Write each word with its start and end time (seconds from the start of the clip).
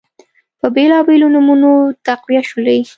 په 0.59 0.67
بیلابیلو 0.75 1.27
نومونو 1.35 1.71
تقویه 2.05 2.41
شولې 2.49 2.79